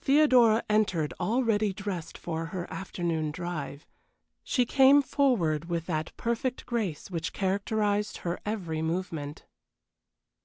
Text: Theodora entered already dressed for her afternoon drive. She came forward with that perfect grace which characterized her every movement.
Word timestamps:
Theodora 0.00 0.64
entered 0.68 1.14
already 1.20 1.72
dressed 1.72 2.18
for 2.18 2.46
her 2.46 2.68
afternoon 2.72 3.30
drive. 3.30 3.86
She 4.42 4.66
came 4.66 5.00
forward 5.00 5.66
with 5.66 5.86
that 5.86 6.10
perfect 6.16 6.66
grace 6.66 7.08
which 7.08 7.32
characterized 7.32 8.16
her 8.26 8.40
every 8.44 8.82
movement. 8.82 9.44